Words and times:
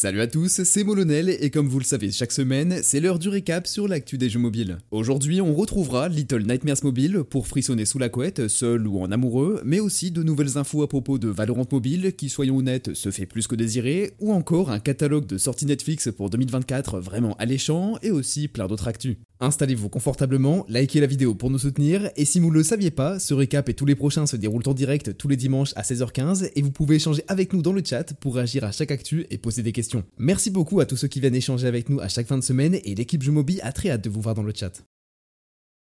Salut 0.00 0.20
à 0.20 0.28
tous, 0.28 0.62
c'est 0.62 0.84
Molonel 0.84 1.28
et 1.28 1.50
comme 1.50 1.66
vous 1.66 1.80
le 1.80 1.84
savez 1.84 2.12
chaque 2.12 2.30
semaine, 2.30 2.78
c'est 2.84 3.00
l'heure 3.00 3.18
du 3.18 3.28
récap 3.28 3.66
sur 3.66 3.88
l'actu 3.88 4.16
des 4.16 4.30
jeux 4.30 4.38
mobiles. 4.38 4.78
Aujourd'hui, 4.92 5.40
on 5.40 5.56
retrouvera 5.56 6.08
Little 6.08 6.46
Nightmares 6.46 6.84
Mobile 6.84 7.24
pour 7.28 7.48
frissonner 7.48 7.84
sous 7.84 7.98
la 7.98 8.08
couette, 8.08 8.46
seul 8.46 8.86
ou 8.86 9.00
en 9.00 9.10
amoureux, 9.10 9.60
mais 9.64 9.80
aussi 9.80 10.12
de 10.12 10.22
nouvelles 10.22 10.56
infos 10.56 10.84
à 10.84 10.88
propos 10.88 11.18
de 11.18 11.26
Valorant 11.26 11.66
Mobile 11.72 12.12
qui, 12.14 12.28
soyons 12.28 12.58
honnêtes, 12.58 12.94
se 12.94 13.10
fait 13.10 13.26
plus 13.26 13.48
que 13.48 13.56
désirer, 13.56 14.12
ou 14.20 14.32
encore 14.32 14.70
un 14.70 14.78
catalogue 14.78 15.26
de 15.26 15.36
sorties 15.36 15.66
Netflix 15.66 16.10
pour 16.16 16.30
2024 16.30 17.00
vraiment 17.00 17.34
alléchant 17.40 17.96
et 18.00 18.12
aussi 18.12 18.46
plein 18.46 18.68
d'autres 18.68 18.86
actus. 18.86 19.16
Installez-vous 19.40 19.88
confortablement, 19.88 20.64
likez 20.68 21.00
la 21.00 21.06
vidéo 21.06 21.34
pour 21.34 21.50
nous 21.50 21.58
soutenir, 21.58 22.08
et 22.16 22.24
si 22.24 22.38
vous 22.38 22.50
ne 22.50 22.54
le 22.54 22.62
saviez 22.62 22.90
pas, 22.92 23.18
ce 23.18 23.34
récap 23.34 23.68
et 23.68 23.74
tous 23.74 23.86
les 23.86 23.94
prochains 23.96 24.26
se 24.26 24.36
déroulent 24.36 24.66
en 24.66 24.74
direct 24.74 25.16
tous 25.16 25.28
les 25.28 25.36
dimanches 25.36 25.72
à 25.74 25.82
16h15, 25.82 26.50
et 26.54 26.62
vous 26.62 26.72
pouvez 26.72 26.96
échanger 26.96 27.22
avec 27.26 27.52
nous 27.52 27.62
dans 27.62 27.72
le 27.72 27.82
chat 27.84 28.14
pour 28.14 28.36
réagir 28.36 28.62
à 28.62 28.70
chaque 28.70 28.92
actu 28.92 29.26
et 29.30 29.38
poser 29.38 29.62
des 29.64 29.72
questions. 29.72 29.87
Merci 30.18 30.50
beaucoup 30.50 30.80
à 30.80 30.86
tous 30.86 30.96
ceux 30.96 31.08
qui 31.08 31.20
viennent 31.20 31.34
échanger 31.34 31.66
avec 31.66 31.88
nous 31.88 32.00
à 32.00 32.08
chaque 32.08 32.26
fin 32.26 32.38
de 32.38 32.44
semaine, 32.44 32.78
et 32.84 32.94
l'équipe 32.94 33.22
Jumobi 33.22 33.60
a 33.62 33.72
très 33.72 33.90
hâte 33.90 34.04
de 34.04 34.10
vous 34.10 34.20
voir 34.20 34.34
dans 34.34 34.42
le 34.42 34.52
chat. 34.54 34.82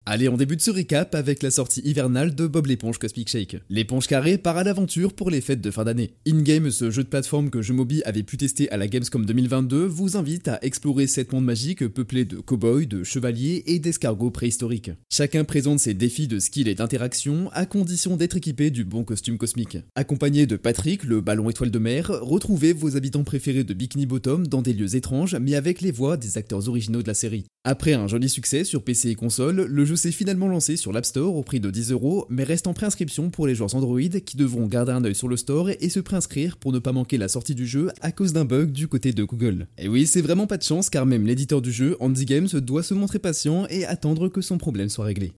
Allez, 0.05 0.29
on 0.29 0.37
débute 0.37 0.61
ce 0.61 0.73
récap 0.73 1.15
avec 1.15 1.45
la 1.45 1.53
sortie 1.53 1.81
hivernale 1.85 2.35
de 2.35 2.49
Bob 2.49 2.67
l'éponge 2.67 2.99
Cosmic 2.99 3.29
Shake. 3.29 3.59
L'éponge 3.71 4.09
carrée 4.09 4.37
part 4.37 4.57
à 4.57 4.65
l'aventure 4.65 5.13
pour 5.13 5.31
les 5.31 5.41
fêtes 5.41 5.61
de 5.61 5.71
fin 5.71 5.85
d'année. 5.85 6.11
In-game, 6.27 6.73
ce 6.73 6.91
jeu 6.91 7.05
de 7.05 7.09
plateforme 7.09 7.51
que 7.51 7.63
Jumobi 7.63 8.03
avait 8.03 8.25
pu 8.25 8.37
tester 8.37 8.69
à 8.73 8.79
la 8.79 8.89
Gamescom 8.89 9.25
2022 9.25 9.85
vous 9.85 10.17
invite 10.17 10.49
à 10.49 10.59
explorer 10.63 11.07
cette 11.07 11.33
monde 11.33 11.45
magique 11.45 11.87
peuplé 11.87 12.25
de 12.25 12.41
cow-boys, 12.41 12.87
de 12.87 13.05
chevaliers 13.05 13.63
et 13.67 13.79
d'escargots 13.79 14.33
préhistoriques. 14.33 14.91
Chacun 15.09 15.45
présente 15.45 15.79
ses 15.79 15.95
défis 15.95 16.27
de 16.27 16.41
skill 16.41 16.67
et 16.67 16.75
d'interaction 16.75 17.49
à 17.53 17.65
condition 17.65 18.17
d'être 18.17 18.37
équipé 18.37 18.73
du 18.73 18.85
bon 18.85 19.05
costume 19.05 19.39
cosmique. 19.39 19.79
Accompagné 19.95 20.47
de 20.47 20.57
Patrick, 20.57 21.05
le 21.05 21.21
ballon 21.21 21.49
étoile 21.49 21.71
de 21.71 21.79
mer, 21.79 22.09
retrouvez 22.09 22.73
vos 22.73 22.97
habitants 22.97 23.23
préférés 23.23 23.63
de 23.63 23.73
Bikini 23.73 24.07
Bottom 24.07 24.49
dans 24.49 24.63
des 24.63 24.73
lieux 24.73 24.97
étranges 24.97 25.37
mais 25.41 25.55
avec 25.55 25.81
les 25.81 25.93
voix 25.93 26.17
des 26.17 26.39
acteurs 26.39 26.69
originaux 26.69 27.03
de 27.03 27.09
la 27.09 27.15
série. 27.15 27.45
Après 27.65 27.93
un 27.93 28.09
joli 28.09 28.29
succès 28.29 28.65
sur 28.65 28.83
PC 28.83 29.11
et 29.11 29.15
console, 29.15 29.67
le 29.69 29.85
jeu 29.85 29.92
s'est 29.97 30.13
finalement 30.13 30.49
lancé 30.49 30.77
sur 30.77 30.93
l'App 30.93 31.05
Store 31.05 31.37
au 31.37 31.43
prix 31.43 31.61
de 31.61 31.71
10 31.71 31.93
euros, 31.93 32.27
mais 32.29 32.45
reste 32.45 32.67
en 32.67 32.75
préinscription 32.75 33.31
pour 33.31 33.47
les 33.47 33.55
joueurs 33.55 33.75
Android 33.75 34.01
qui 34.01 34.37
devront 34.37 34.67
garder 34.67 34.93
un 34.93 35.05
œil 35.05 35.15
sur 35.15 35.29
le 35.29 35.37
store 35.37 35.71
et 35.71 35.89
se 35.89 36.01
préinscrire 36.01 36.57
pour 36.57 36.73
ne 36.73 36.79
pas 36.79 36.93
manquer 36.93 37.19
la 37.19 37.29
sortie 37.29 37.55
du 37.55 37.67
jeu 37.67 37.91
à 38.01 38.13
cause 38.13 38.33
d'un 38.33 38.45
bug 38.45 38.73
du 38.73 38.89
côté 38.89 39.13
de 39.13 39.25
Google. 39.25 39.67
Et 39.79 39.89
oui, 39.89 40.07
c'est 40.07 40.23
vraiment 40.23 40.47
pas 40.47 40.59
de 40.59 40.63
chance 40.63 40.91
car 40.91 41.07
même 41.07 41.27
l'éditeur 41.27 41.63
du 41.63 41.73
jeu, 41.73 41.97
Andy 42.01 42.25
Games, 42.25 42.49
doit 42.49 42.83
se 42.83 42.95
montrer 42.95 43.19
patient 43.19 43.67
et 43.69 43.85
attendre 43.85 44.29
que 44.29 44.41
son 44.41 44.59
problème 44.59 44.89
soit 44.89 45.05
réglé. 45.05 45.33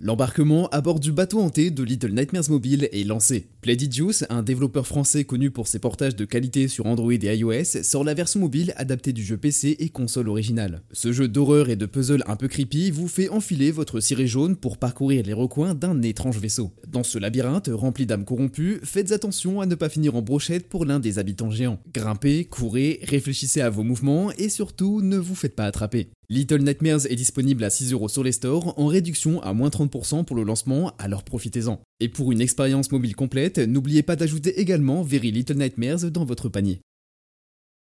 L'embarquement 0.00 0.66
à 0.70 0.80
bord 0.80 0.98
du 0.98 1.12
bateau 1.12 1.38
hanté 1.38 1.70
de 1.70 1.84
Little 1.84 2.10
Nightmares 2.10 2.50
Mobile 2.50 2.88
est 2.90 3.04
lancé. 3.04 3.46
Juice, 3.64 4.24
un 4.28 4.42
développeur 4.42 4.88
français 4.88 5.22
connu 5.22 5.52
pour 5.52 5.68
ses 5.68 5.78
portages 5.78 6.16
de 6.16 6.24
qualité 6.24 6.66
sur 6.66 6.86
Android 6.86 7.12
et 7.12 7.36
iOS, 7.36 7.84
sort 7.84 8.02
la 8.02 8.12
version 8.12 8.40
mobile 8.40 8.74
adaptée 8.76 9.12
du 9.12 9.22
jeu 9.22 9.36
PC 9.36 9.76
et 9.78 9.90
console 9.90 10.28
originale. 10.28 10.82
Ce 10.90 11.12
jeu 11.12 11.28
d'horreur 11.28 11.70
et 11.70 11.76
de 11.76 11.86
puzzle 11.86 12.24
un 12.26 12.34
peu 12.34 12.48
creepy 12.48 12.90
vous 12.90 13.06
fait 13.06 13.28
enfiler 13.28 13.70
votre 13.70 14.00
ciré 14.00 14.26
jaune 14.26 14.56
pour 14.56 14.78
parcourir 14.78 15.22
les 15.24 15.32
recoins 15.32 15.76
d'un 15.76 16.02
étrange 16.02 16.38
vaisseau. 16.38 16.72
Dans 16.88 17.04
ce 17.04 17.20
labyrinthe 17.20 17.70
rempli 17.72 18.04
d'âmes 18.04 18.24
corrompues, 18.24 18.80
faites 18.82 19.12
attention 19.12 19.60
à 19.60 19.66
ne 19.66 19.76
pas 19.76 19.88
finir 19.88 20.16
en 20.16 20.22
brochette 20.22 20.68
pour 20.68 20.86
l'un 20.86 20.98
des 20.98 21.20
habitants 21.20 21.50
géants. 21.50 21.78
Grimpez, 21.94 22.46
courez, 22.46 22.98
réfléchissez 23.04 23.60
à 23.60 23.70
vos 23.70 23.84
mouvements 23.84 24.32
et 24.32 24.48
surtout 24.48 25.02
ne 25.02 25.18
vous 25.18 25.36
faites 25.36 25.54
pas 25.54 25.66
attraper. 25.66 26.08
Little 26.30 26.62
Nightmares 26.62 27.06
est 27.10 27.16
disponible 27.16 27.64
à 27.64 27.68
6€ 27.68 28.08
sur 28.08 28.24
les 28.24 28.32
stores, 28.32 28.78
en 28.78 28.86
réduction 28.86 29.42
à 29.42 29.52
moins 29.52 29.68
30% 29.68 30.24
pour 30.24 30.36
le 30.36 30.42
lancement, 30.42 30.92
alors 30.98 31.22
profitez-en. 31.22 31.80
Et 32.00 32.08
pour 32.08 32.32
une 32.32 32.40
expérience 32.40 32.90
mobile 32.90 33.14
complète, 33.14 33.58
n'oubliez 33.58 34.02
pas 34.02 34.16
d'ajouter 34.16 34.58
également 34.58 35.02
Very 35.02 35.30
Little 35.30 35.58
Nightmares 35.58 36.10
dans 36.10 36.24
votre 36.24 36.48
panier. 36.48 36.80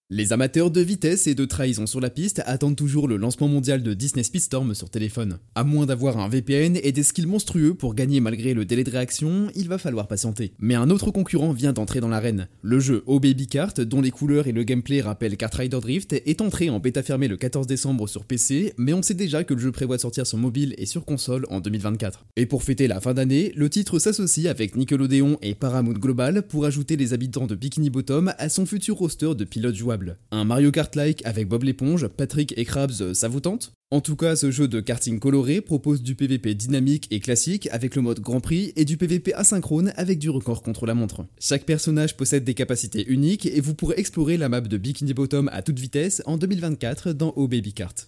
Les 0.09 0.31
amateurs 0.31 0.71
de 0.71 0.79
vitesse 0.79 1.27
et 1.27 1.35
de 1.35 1.43
trahison 1.43 1.85
sur 1.85 1.99
la 1.99 2.09
piste 2.09 2.41
attendent 2.45 2.77
toujours 2.77 3.09
le 3.09 3.17
lancement 3.17 3.49
mondial 3.49 3.83
de 3.83 3.93
Disney 3.93 4.23
Speedstorm 4.23 4.73
sur 4.73 4.89
téléphone. 4.89 5.37
À 5.53 5.65
moins 5.65 5.85
d'avoir 5.85 6.17
un 6.17 6.29
VPN 6.29 6.79
et 6.81 6.93
des 6.93 7.03
skills 7.03 7.25
monstrueux 7.25 7.73
pour 7.73 7.93
gagner 7.93 8.21
malgré 8.21 8.53
le 8.53 8.63
délai 8.63 8.85
de 8.85 8.89
réaction, 8.89 9.51
il 9.53 9.67
va 9.67 9.77
falloir 9.77 10.07
patienter. 10.07 10.53
Mais 10.59 10.75
un 10.75 10.89
autre 10.91 11.11
concurrent 11.11 11.51
vient 11.51 11.73
d'entrer 11.73 11.99
dans 11.99 12.07
l'arène. 12.07 12.47
Le 12.61 12.79
jeu 12.79 13.03
O 13.05 13.19
Baby 13.19 13.47
Kart, 13.47 13.81
dont 13.81 13.99
les 13.99 14.11
couleurs 14.11 14.47
et 14.47 14.53
le 14.53 14.63
gameplay 14.63 15.01
rappellent 15.01 15.35
Kart 15.35 15.53
Rider 15.53 15.79
Drift, 15.81 16.13
est 16.13 16.39
entré 16.39 16.69
en 16.69 16.79
bêta 16.79 17.03
fermée 17.03 17.27
le 17.27 17.35
14 17.35 17.67
décembre 17.67 18.07
sur 18.07 18.23
PC, 18.23 18.75
mais 18.77 18.93
on 18.93 19.01
sait 19.01 19.13
déjà 19.13 19.43
que 19.43 19.55
le 19.55 19.59
jeu 19.59 19.73
prévoit 19.73 19.97
de 19.97 20.01
sortir 20.01 20.25
sur 20.25 20.37
mobile 20.37 20.73
et 20.77 20.85
sur 20.85 21.03
console 21.03 21.45
en 21.49 21.59
2024. 21.59 22.27
Et 22.37 22.45
pour 22.45 22.63
fêter 22.63 22.87
la 22.87 23.01
fin 23.01 23.13
d'année, 23.13 23.51
le 23.57 23.69
titre 23.69 23.99
s'associe 23.99 24.47
avec 24.47 24.77
Nickelodeon 24.77 25.37
et 25.41 25.53
Paramount 25.53 25.91
Global 25.91 26.47
pour 26.47 26.63
ajouter 26.63 26.95
les 26.95 27.11
habitants 27.11 27.45
de 27.45 27.55
Bikini 27.55 27.89
Bottom 27.89 28.31
à 28.37 28.47
son 28.47 28.65
futur 28.65 28.95
roster 28.95 29.35
de 29.35 29.43
pilotes 29.43 29.75
jouables. 29.75 29.96
Un 30.31 30.45
Mario 30.45 30.71
Kart-like 30.71 31.25
avec 31.25 31.47
Bob 31.47 31.63
l'éponge, 31.63 32.07
Patrick 32.07 32.53
et 32.57 32.65
Krabs, 32.65 33.13
ça 33.13 33.27
vous 33.27 33.39
tente? 33.39 33.71
En 33.89 34.01
tout 34.01 34.17
cas, 34.17 34.35
ce 34.35 34.51
jeu 34.51 34.67
de 34.67 34.81
karting 34.81 35.17
coloré 35.17 35.61
propose 35.61 36.01
du 36.01 36.15
PVP 36.15 36.55
dynamique 36.55 37.07
et 37.09 37.21
classique 37.21 37.69
avec 37.71 37.95
le 37.95 38.01
mode 38.01 38.19
Grand 38.19 38.41
Prix 38.41 38.73
et 38.75 38.83
du 38.83 38.97
PVP 38.97 39.33
asynchrone 39.33 39.93
avec 39.95 40.19
du 40.19 40.29
record 40.29 40.61
contre 40.61 40.85
la 40.85 40.93
montre. 40.93 41.25
Chaque 41.39 41.65
personnage 41.65 42.17
possède 42.17 42.43
des 42.43 42.53
capacités 42.53 43.07
uniques 43.07 43.45
et 43.45 43.61
vous 43.61 43.75
pourrez 43.75 43.95
explorer 43.97 44.35
la 44.35 44.49
map 44.49 44.61
de 44.61 44.77
Bikini 44.77 45.13
Bottom 45.13 45.49
à 45.53 45.61
toute 45.61 45.79
vitesse 45.79 46.21
en 46.25 46.37
2024 46.37 47.13
dans 47.13 47.33
O 47.37 47.47
Baby 47.47 47.73
Kart. 47.73 48.07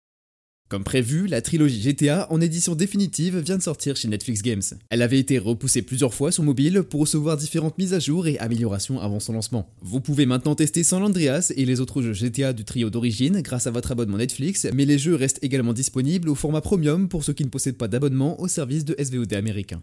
Comme 0.71 0.85
prévu, 0.85 1.27
la 1.27 1.41
trilogie 1.41 1.81
GTA 1.81 2.27
en 2.31 2.39
édition 2.39 2.75
définitive 2.75 3.39
vient 3.39 3.57
de 3.57 3.61
sortir 3.61 3.97
chez 3.97 4.07
Netflix 4.07 4.41
Games. 4.41 4.61
Elle 4.89 5.01
avait 5.01 5.19
été 5.19 5.37
repoussée 5.37 5.81
plusieurs 5.81 6.13
fois 6.13 6.31
sur 6.31 6.45
mobile 6.45 6.83
pour 6.83 7.01
recevoir 7.01 7.35
différentes 7.35 7.77
mises 7.77 7.93
à 7.93 7.99
jour 7.99 8.25
et 8.25 8.39
améliorations 8.39 9.01
avant 9.01 9.19
son 9.19 9.33
lancement. 9.33 9.67
Vous 9.81 9.99
pouvez 9.99 10.25
maintenant 10.25 10.55
tester 10.55 10.83
San 10.83 11.03
Andreas 11.03 11.51
et 11.57 11.65
les 11.65 11.81
autres 11.81 12.01
jeux 12.01 12.13
GTA 12.13 12.53
du 12.53 12.63
trio 12.63 12.89
d'origine 12.89 13.41
grâce 13.41 13.67
à 13.67 13.71
votre 13.71 13.91
abonnement 13.91 14.15
Netflix, 14.15 14.65
mais 14.73 14.85
les 14.85 14.97
jeux 14.97 15.15
restent 15.15 15.43
également 15.43 15.73
disponibles 15.73 16.29
au 16.29 16.35
format 16.35 16.61
premium 16.61 17.09
pour 17.09 17.25
ceux 17.25 17.33
qui 17.33 17.43
ne 17.43 17.49
possèdent 17.49 17.75
pas 17.75 17.89
d'abonnement 17.89 18.39
au 18.39 18.47
service 18.47 18.85
de 18.85 18.95
SVOD 18.97 19.33
américain. 19.33 19.81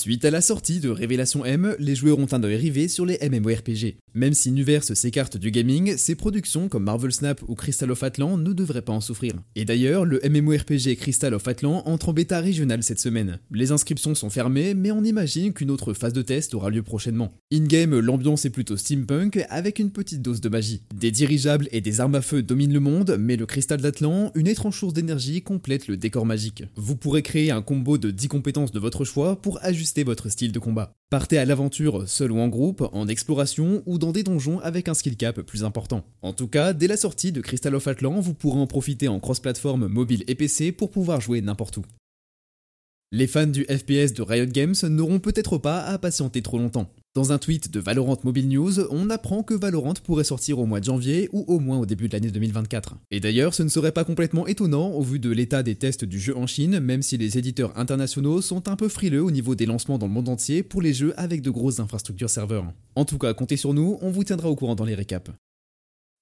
Suite 0.00 0.24
à 0.24 0.30
la 0.30 0.40
sortie 0.40 0.80
de 0.80 0.88
Révélation 0.88 1.44
M, 1.44 1.76
les 1.78 1.94
joueurs 1.94 2.18
ont 2.18 2.32
un 2.32 2.42
œil 2.42 2.56
rivé 2.56 2.88
sur 2.88 3.04
les 3.04 3.18
MMORPG. 3.18 3.98
Même 4.14 4.32
si 4.32 4.50
Nuverse 4.50 4.94
s'écarte 4.94 5.36
du 5.36 5.50
gaming, 5.50 5.94
ses 5.98 6.14
productions 6.14 6.70
comme 6.70 6.84
Marvel 6.84 7.12
Snap 7.12 7.42
ou 7.46 7.54
Crystal 7.54 7.90
of 7.90 8.02
Atlan 8.02 8.38
ne 8.38 8.54
devraient 8.54 8.80
pas 8.80 8.94
en 8.94 9.02
souffrir. 9.02 9.34
Et 9.56 9.66
d'ailleurs, 9.66 10.06
le 10.06 10.18
MMORPG 10.26 10.96
Crystal 10.96 11.34
of 11.34 11.46
Atlan 11.46 11.82
entre 11.84 12.08
en 12.08 12.12
bêta 12.14 12.40
régionale 12.40 12.82
cette 12.82 12.98
semaine. 12.98 13.40
Les 13.52 13.72
inscriptions 13.72 14.14
sont 14.14 14.30
fermées, 14.30 14.72
mais 14.72 14.90
on 14.90 15.04
imagine 15.04 15.52
qu'une 15.52 15.70
autre 15.70 15.92
phase 15.92 16.14
de 16.14 16.22
test 16.22 16.54
aura 16.54 16.70
lieu 16.70 16.82
prochainement. 16.82 17.34
In-game, 17.52 17.98
l'ambiance 17.98 18.46
est 18.46 18.50
plutôt 18.50 18.78
steampunk, 18.78 19.44
avec 19.50 19.78
une 19.78 19.90
petite 19.90 20.22
dose 20.22 20.40
de 20.40 20.48
magie. 20.48 20.80
Des 20.94 21.10
dirigeables 21.10 21.68
et 21.72 21.82
des 21.82 22.00
armes 22.00 22.14
à 22.14 22.22
feu 22.22 22.42
dominent 22.42 22.72
le 22.72 22.80
monde, 22.80 23.18
mais 23.20 23.36
le 23.36 23.44
Cristal 23.44 23.82
d'Atlan, 23.82 24.32
une 24.34 24.48
étrange 24.48 24.78
source 24.78 24.94
d'énergie, 24.94 25.42
complète 25.42 25.88
le 25.88 25.98
décor 25.98 26.24
magique. 26.24 26.64
Vous 26.74 26.96
pourrez 26.96 27.20
créer 27.20 27.50
un 27.50 27.60
combo 27.60 27.98
de 27.98 28.10
10 28.10 28.28
compétences 28.28 28.72
de 28.72 28.80
votre 28.80 29.04
choix 29.04 29.36
pour 29.36 29.62
ajuster 29.62 29.89
votre 29.98 30.28
style 30.28 30.52
de 30.52 30.58
combat. 30.58 30.92
Partez 31.10 31.38
à 31.38 31.44
l'aventure 31.44 32.08
seul 32.08 32.32
ou 32.32 32.38
en 32.38 32.48
groupe, 32.48 32.88
en 32.92 33.08
exploration 33.08 33.82
ou 33.86 33.98
dans 33.98 34.12
des 34.12 34.22
donjons 34.22 34.60
avec 34.60 34.88
un 34.88 34.94
skill 34.94 35.16
cap 35.16 35.40
plus 35.42 35.64
important. 35.64 36.04
En 36.22 36.32
tout 36.32 36.48
cas, 36.48 36.72
dès 36.72 36.86
la 36.86 36.96
sortie 36.96 37.32
de 37.32 37.40
Crystal 37.40 37.74
of 37.74 37.86
Atlan, 37.86 38.20
vous 38.20 38.34
pourrez 38.34 38.60
en 38.60 38.66
profiter 38.66 39.08
en 39.08 39.20
cross-platform 39.20 39.86
mobile 39.86 40.24
et 40.28 40.34
PC 40.34 40.72
pour 40.72 40.90
pouvoir 40.90 41.20
jouer 41.20 41.40
n'importe 41.40 41.76
où. 41.76 41.84
Les 43.12 43.26
fans 43.26 43.46
du 43.46 43.64
FPS 43.64 44.12
de 44.14 44.22
Riot 44.22 44.46
Games 44.46 44.76
n'auront 44.84 45.18
peut-être 45.18 45.58
pas 45.58 45.80
à 45.80 45.98
patienter 45.98 46.42
trop 46.42 46.58
longtemps. 46.58 46.88
Dans 47.16 47.32
un 47.32 47.38
tweet 47.38 47.72
de 47.72 47.80
Valorant 47.80 48.18
Mobile 48.22 48.48
News, 48.48 48.78
on 48.92 49.10
apprend 49.10 49.42
que 49.42 49.52
Valorant 49.52 49.94
pourrait 49.94 50.22
sortir 50.22 50.60
au 50.60 50.66
mois 50.66 50.78
de 50.78 50.84
janvier 50.84 51.28
ou 51.32 51.44
au 51.48 51.58
moins 51.58 51.78
au 51.78 51.84
début 51.84 52.06
de 52.06 52.12
l'année 52.12 52.30
2024. 52.30 52.94
Et 53.10 53.18
d'ailleurs, 53.18 53.52
ce 53.52 53.64
ne 53.64 53.68
serait 53.68 53.90
pas 53.90 54.04
complètement 54.04 54.46
étonnant 54.46 54.92
au 54.92 55.02
vu 55.02 55.18
de 55.18 55.28
l'état 55.28 55.64
des 55.64 55.74
tests 55.74 56.04
du 56.04 56.20
jeu 56.20 56.36
en 56.36 56.46
Chine, 56.46 56.78
même 56.78 57.02
si 57.02 57.18
les 57.18 57.36
éditeurs 57.36 57.76
internationaux 57.76 58.40
sont 58.40 58.68
un 58.68 58.76
peu 58.76 58.88
frileux 58.88 59.24
au 59.24 59.32
niveau 59.32 59.56
des 59.56 59.66
lancements 59.66 59.98
dans 59.98 60.06
le 60.06 60.12
monde 60.12 60.28
entier 60.28 60.62
pour 60.62 60.82
les 60.82 60.94
jeux 60.94 61.12
avec 61.16 61.42
de 61.42 61.50
grosses 61.50 61.80
infrastructures 61.80 62.30
serveurs. 62.30 62.72
En 62.94 63.04
tout 63.04 63.18
cas, 63.18 63.34
comptez 63.34 63.56
sur 63.56 63.74
nous, 63.74 63.98
on 64.02 64.12
vous 64.12 64.22
tiendra 64.22 64.48
au 64.48 64.54
courant 64.54 64.76
dans 64.76 64.84
les 64.84 64.94
récaps. 64.94 65.32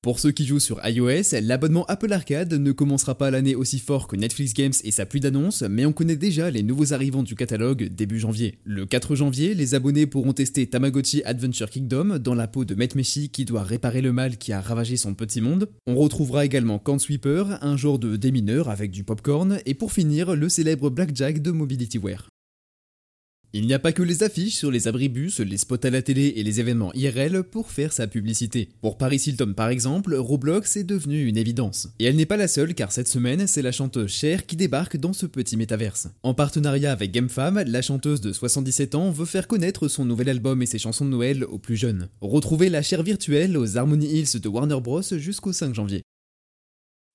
Pour 0.00 0.20
ceux 0.20 0.30
qui 0.30 0.46
jouent 0.46 0.60
sur 0.60 0.80
iOS, 0.86 1.40
l'abonnement 1.42 1.84
Apple 1.86 2.12
Arcade 2.12 2.54
ne 2.54 2.70
commencera 2.70 3.18
pas 3.18 3.32
l'année 3.32 3.56
aussi 3.56 3.80
fort 3.80 4.06
que 4.06 4.14
Netflix 4.14 4.54
Games 4.54 4.72
et 4.84 4.92
sa 4.92 5.06
pluie 5.06 5.18
d'annonces, 5.18 5.62
mais 5.62 5.86
on 5.86 5.92
connaît 5.92 6.14
déjà 6.14 6.52
les 6.52 6.62
nouveaux 6.62 6.92
arrivants 6.92 7.24
du 7.24 7.34
catalogue 7.34 7.88
début 7.88 8.20
janvier. 8.20 8.60
Le 8.62 8.86
4 8.86 9.16
janvier, 9.16 9.54
les 9.54 9.74
abonnés 9.74 10.06
pourront 10.06 10.32
tester 10.32 10.68
Tamagotchi 10.68 11.24
Adventure 11.24 11.68
Kingdom 11.68 12.18
dans 12.20 12.36
la 12.36 12.46
peau 12.46 12.64
de 12.64 12.76
Meshi 12.76 13.30
qui 13.30 13.44
doit 13.44 13.64
réparer 13.64 14.00
le 14.00 14.12
mal 14.12 14.38
qui 14.38 14.52
a 14.52 14.60
ravagé 14.60 14.96
son 14.96 15.14
petit 15.14 15.40
monde. 15.40 15.68
On 15.88 15.96
retrouvera 15.96 16.44
également 16.44 16.78
Can 16.78 17.00
Sweeper, 17.00 17.58
un 17.60 17.76
genre 17.76 17.98
de 17.98 18.14
démineur 18.14 18.68
avec 18.68 18.92
du 18.92 19.02
popcorn, 19.02 19.58
et 19.66 19.74
pour 19.74 19.90
finir, 19.90 20.36
le 20.36 20.48
célèbre 20.48 20.90
Blackjack 20.90 21.42
de 21.42 21.50
Mobility 21.50 21.98
Wear. 21.98 22.28
Il 23.54 23.66
n'y 23.66 23.72
a 23.72 23.78
pas 23.78 23.92
que 23.92 24.02
les 24.02 24.22
affiches 24.22 24.56
sur 24.56 24.70
les 24.70 24.88
abribus, 24.88 25.40
les 25.40 25.56
spots 25.56 25.76
à 25.82 25.88
la 25.88 26.02
télé 26.02 26.34
et 26.36 26.42
les 26.42 26.60
événements 26.60 26.92
IRL 26.92 27.42
pour 27.42 27.70
faire 27.70 27.94
sa 27.94 28.06
publicité. 28.06 28.68
Pour 28.82 28.98
Paris 28.98 29.22
Hilton 29.26 29.54
par 29.56 29.70
exemple, 29.70 30.14
Roblox 30.14 30.76
est 30.76 30.84
devenu 30.84 31.24
une 31.24 31.38
évidence. 31.38 31.88
Et 31.98 32.04
elle 32.04 32.16
n'est 32.16 32.26
pas 32.26 32.36
la 32.36 32.46
seule 32.46 32.74
car 32.74 32.92
cette 32.92 33.08
semaine, 33.08 33.46
c'est 33.46 33.62
la 33.62 33.72
chanteuse 33.72 34.10
Cher 34.10 34.44
qui 34.44 34.56
débarque 34.56 34.98
dans 34.98 35.14
ce 35.14 35.24
petit 35.24 35.56
métaverse. 35.56 36.08
En 36.22 36.34
partenariat 36.34 36.92
avec 36.92 37.10
GameFam, 37.10 37.62
la 37.66 37.80
chanteuse 37.80 38.20
de 38.20 38.34
77 38.34 38.94
ans 38.94 39.10
veut 39.10 39.24
faire 39.24 39.48
connaître 39.48 39.88
son 39.88 40.04
nouvel 40.04 40.28
album 40.28 40.60
et 40.60 40.66
ses 40.66 40.78
chansons 40.78 41.06
de 41.06 41.10
Noël 41.10 41.44
aux 41.44 41.58
plus 41.58 41.76
jeunes. 41.76 42.10
Retrouvez 42.20 42.68
la 42.68 42.82
Cher 42.82 43.02
virtuelle 43.02 43.56
aux 43.56 43.78
Harmony 43.78 44.08
Hills 44.08 44.40
de 44.40 44.48
Warner 44.48 44.80
Bros 44.82 45.00
jusqu'au 45.00 45.54
5 45.54 45.74
janvier. 45.74 46.02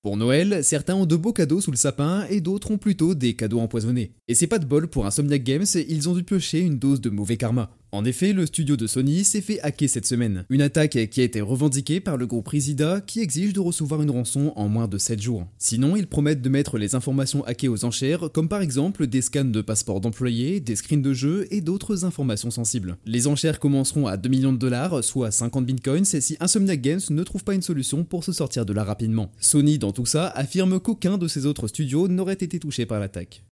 Pour 0.04 0.18
Noël, 0.18 0.66
certains 0.66 0.96
ont 0.96 1.06
de 1.06 1.16
beaux 1.16 1.32
cadeaux 1.32 1.62
sous 1.62 1.72
le 1.72 1.78
sapin 1.78 2.26
et 2.30 2.42
d'autres 2.42 2.72
ont 2.72 2.78
plutôt 2.78 3.16
des 3.16 3.38
cadeaux 3.38 3.62
empoisonnés. 3.62 4.12
Et 4.28 4.36
c'est 4.36 4.48
pas 4.48 4.60
de 4.60 4.66
bol 4.66 4.90
pour 4.90 5.06
Insomniac 5.06 5.46
Games, 5.46 5.64
ils 5.76 6.10
ont 6.10 6.14
dû 6.14 6.24
piocher 6.26 6.60
une 6.60 6.78
dose 6.78 7.00
de 7.00 7.10
mauvais 7.10 7.38
karma. 7.38 7.72
En 7.94 8.06
effet, 8.06 8.34
le 8.34 8.48
studio 8.48 8.76
de 8.76 8.88
Sony 8.88 9.24
s'est 9.24 9.40
fait 9.40 9.62
hacker 9.62 9.88
cette 9.88 10.08
semaine. 10.08 10.46
Une 10.50 10.64
attaque 10.64 10.98
qui 11.12 11.22
a 11.22 11.24
été 11.24 11.42
revendiquée 11.42 12.00
par 12.00 12.18
le 12.18 12.26
groupe 12.26 12.48
Risida 12.48 13.02
qui 13.02 13.20
exige 13.20 13.54
de 13.54 13.60
recevoir 13.60 14.02
une 14.02 14.10
rançon 14.10 14.52
en 14.56 14.68
moins 14.68 14.88
de 14.88 14.98
7 14.98 15.22
jours. 15.22 15.46
Sinon, 15.60 15.96
ils 15.96 16.08
promettent 16.08 16.42
de 16.42 16.50
mettre 16.50 16.80
les 16.80 16.96
informations 16.96 17.44
hackées 17.44 17.68
aux 17.68 17.86
enchères, 17.86 18.32
comme 18.34 18.50
par 18.50 18.64
exemple 18.64 19.06
des 19.06 19.22
scans 19.22 19.46
de 19.46 19.62
passeports 19.62 20.02
d'employés, 20.02 20.60
des 20.60 20.76
screens 20.76 21.04
de 21.04 21.14
jeux 21.14 21.46
et 21.52 21.62
d'autres 21.62 22.04
informations 22.04 22.50
sensibles. 22.50 22.98
Les 23.06 23.28
enchères 23.28 23.60
commenceront 23.60 24.08
à 24.08 24.18
2 24.18 24.28
millions 24.28 24.54
de 24.54 24.58
dollars, 24.58 25.04
soit 25.04 25.30
50 25.30 25.64
bitcoins, 25.64 26.04
si 26.04 26.36
Insomniac 26.40 26.82
Games 26.82 27.00
ne 27.12 27.22
trouve 27.22 27.44
pas 27.44 27.54
une 27.54 27.62
solution 27.62 28.04
pour 28.06 28.24
se 28.24 28.32
sortir 28.32 28.66
de 28.66 28.74
là 28.74 28.84
rapidement. 28.84 29.32
Sony, 29.40 29.78
dans 29.78 29.92
tout 29.92 30.08
ça, 30.08 30.30
affirme 30.30 30.80
qu'aucun 30.80 31.20
de 31.20 31.28
ses 31.28 31.46
autres 31.46 31.68
studios 31.68 32.08
n'aurait 32.08 32.34
été 32.34 32.58
touché 32.58 32.88
par 32.88 33.00
l'attaque. 33.00 33.44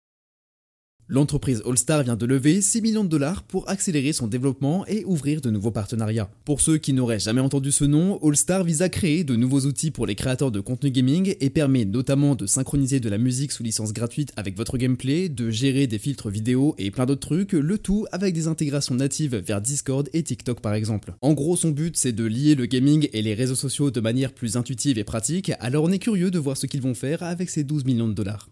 L'entreprise 1.08 1.62
All-Star 1.66 2.04
vient 2.04 2.16
de 2.16 2.24
lever 2.24 2.62
6 2.62 2.80
millions 2.80 3.04
de 3.04 3.08
dollars 3.08 3.42
pour 3.42 3.68
accélérer 3.68 4.12
son 4.12 4.28
développement 4.28 4.86
et 4.86 5.04
ouvrir 5.04 5.40
de 5.40 5.50
nouveaux 5.50 5.70
partenariats. 5.70 6.30
Pour 6.44 6.60
ceux 6.60 6.78
qui 6.78 6.92
n'auraient 6.92 7.18
jamais 7.18 7.40
entendu 7.40 7.70
ce 7.70 7.84
nom, 7.84 8.18
All-Star 8.22 8.64
vise 8.64 8.80
à 8.80 8.88
créer 8.88 9.22
de 9.22 9.36
nouveaux 9.36 9.66
outils 9.66 9.90
pour 9.90 10.06
les 10.06 10.14
créateurs 10.14 10.50
de 10.50 10.60
contenu 10.60 10.90
gaming 10.90 11.34
et 11.40 11.50
permet 11.50 11.84
notamment 11.84 12.34
de 12.34 12.46
synchroniser 12.46 13.00
de 13.00 13.08
la 13.08 13.18
musique 13.18 13.52
sous 13.52 13.62
licence 13.62 13.92
gratuite 13.92 14.32
avec 14.36 14.56
votre 14.56 14.78
gameplay, 14.78 15.28
de 15.28 15.50
gérer 15.50 15.86
des 15.86 15.98
filtres 15.98 16.30
vidéo 16.30 16.74
et 16.78 16.90
plein 16.90 17.04
d'autres 17.04 17.28
trucs, 17.28 17.52
le 17.52 17.78
tout 17.78 18.06
avec 18.12 18.32
des 18.32 18.46
intégrations 18.46 18.94
natives 18.94 19.36
vers 19.36 19.60
Discord 19.60 20.08
et 20.14 20.22
TikTok 20.22 20.60
par 20.60 20.72
exemple. 20.72 21.14
En 21.20 21.34
gros, 21.34 21.56
son 21.56 21.70
but 21.70 21.96
c'est 21.96 22.12
de 22.12 22.24
lier 22.24 22.54
le 22.54 22.66
gaming 22.66 23.08
et 23.12 23.22
les 23.22 23.34
réseaux 23.34 23.54
sociaux 23.54 23.90
de 23.90 24.00
manière 24.00 24.32
plus 24.32 24.56
intuitive 24.56 24.98
et 24.98 25.04
pratique, 25.04 25.52
alors 25.60 25.84
on 25.84 25.90
est 25.90 25.98
curieux 25.98 26.30
de 26.30 26.38
voir 26.38 26.56
ce 26.56 26.66
qu'ils 26.66 26.80
vont 26.80 26.94
faire 26.94 27.22
avec 27.22 27.50
ces 27.50 27.64
12 27.64 27.84
millions 27.84 28.08
de 28.08 28.14
dollars. 28.14 28.48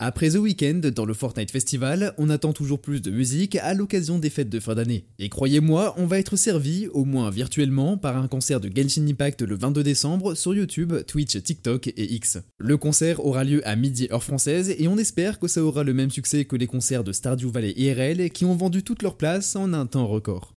Après 0.00 0.30
The 0.30 0.36
Weeknd, 0.36 0.80
dans 0.94 1.04
le 1.04 1.12
Fortnite 1.12 1.50
Festival, 1.50 2.14
on 2.18 2.30
attend 2.30 2.52
toujours 2.52 2.80
plus 2.80 3.02
de 3.02 3.10
musique 3.10 3.56
à 3.56 3.74
l'occasion 3.74 4.20
des 4.20 4.30
fêtes 4.30 4.48
de 4.48 4.60
fin 4.60 4.76
d'année. 4.76 5.06
Et 5.18 5.28
croyez-moi, 5.28 5.94
on 5.96 6.06
va 6.06 6.20
être 6.20 6.36
servi, 6.36 6.86
au 6.92 7.04
moins 7.04 7.30
virtuellement, 7.30 7.96
par 7.96 8.16
un 8.16 8.28
concert 8.28 8.60
de 8.60 8.70
Genshin 8.72 9.08
Impact 9.08 9.42
le 9.42 9.56
22 9.56 9.82
décembre 9.82 10.34
sur 10.36 10.54
YouTube, 10.54 10.94
Twitch, 11.08 11.42
TikTok 11.42 11.88
et 11.88 12.14
X. 12.14 12.38
Le 12.58 12.76
concert 12.76 13.24
aura 13.26 13.42
lieu 13.42 13.66
à 13.66 13.74
midi 13.74 14.06
heure 14.12 14.22
française 14.22 14.72
et 14.78 14.86
on 14.86 14.98
espère 14.98 15.40
que 15.40 15.48
ça 15.48 15.64
aura 15.64 15.82
le 15.82 15.94
même 15.94 16.10
succès 16.10 16.44
que 16.44 16.54
les 16.54 16.68
concerts 16.68 17.02
de 17.02 17.10
Stardew 17.10 17.50
Valley 17.50 17.74
IRL 17.76 18.30
qui 18.30 18.44
ont 18.44 18.54
vendu 18.54 18.84
toutes 18.84 19.02
leurs 19.02 19.16
places 19.16 19.56
en 19.56 19.72
un 19.72 19.86
temps 19.86 20.06
record. 20.06 20.57